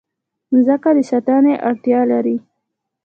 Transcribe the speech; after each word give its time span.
مځکه 0.51 0.89
د 0.97 0.99
ساتنې 1.09 1.53
اړتیا 1.69 2.01
لري. 2.11 2.37